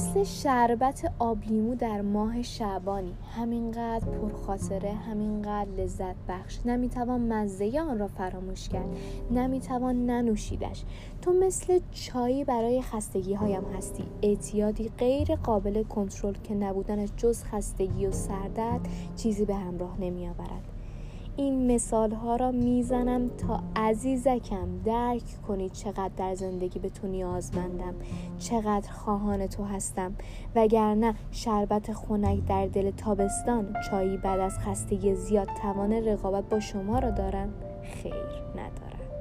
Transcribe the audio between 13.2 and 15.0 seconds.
هایم هستی. اعتیادی